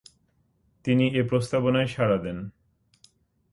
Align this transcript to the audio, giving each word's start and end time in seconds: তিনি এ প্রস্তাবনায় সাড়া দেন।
তিনি 0.85 1.05
এ 1.15 1.21
প্রস্তাবনায় 1.23 1.87
সাড়া 1.87 2.17
দেন। 2.17 2.37